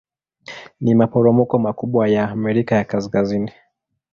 [0.81, 3.51] Ni maporomoko makubwa ya Amerika ya Kaskazini.